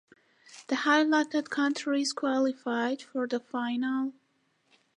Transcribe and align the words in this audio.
The 0.69 0.77
highlighted 0.77 1.51
countries 1.51 2.11
qualified 2.11 3.03
for 3.03 3.27
the 3.27 3.39
final. 3.39 4.13